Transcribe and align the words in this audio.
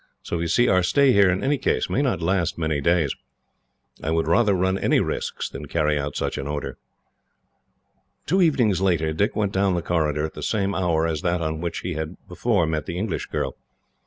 So 0.23 0.39
you 0.39 0.47
see 0.47 0.67
our 0.67 0.81
stay 0.81 1.11
here, 1.13 1.29
in 1.29 1.43
any 1.43 1.59
case, 1.59 1.87
may 1.87 2.01
not 2.01 2.23
last 2.23 2.57
many 2.57 2.81
days. 2.81 3.13
I 4.01 4.09
would 4.09 4.27
rather 4.27 4.55
run 4.55 4.79
any 4.79 4.99
risks 4.99 5.47
than 5.47 5.67
carry 5.67 5.95
out 5.99 6.15
such 6.15 6.39
an 6.39 6.47
order." 6.47 6.79
Two 8.25 8.41
evenings 8.41 8.81
later, 8.81 9.13
Dick 9.13 9.35
went 9.35 9.51
down 9.53 9.75
the 9.75 9.83
corridor 9.83 10.25
at 10.25 10.33
the 10.33 10.41
same 10.41 10.73
hour 10.73 11.05
as 11.05 11.21
that 11.21 11.41
on 11.43 11.61
which 11.61 11.81
he 11.81 11.93
had 11.93 12.17
before 12.27 12.65
met 12.65 12.87
the 12.87 12.97
English 12.97 13.27
girl. 13.27 13.55